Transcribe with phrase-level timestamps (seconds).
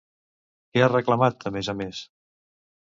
[0.71, 2.05] Què ha reclamat, a més a més?